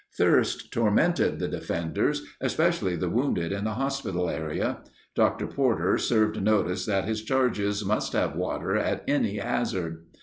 [0.17, 4.79] Thirst tormented the defenders, especially the wounded in the hospital area.
[5.13, 5.45] Dr.
[5.45, 10.07] Porter served notice that his charges must have water at any hazard.